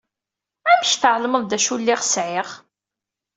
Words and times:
Amek 0.69 0.91
tɛelmeḍ 1.01 1.43
d 1.45 1.51
acu 1.57 1.75
lliɣ 1.79 2.01
sɛiɣ? 2.03 2.49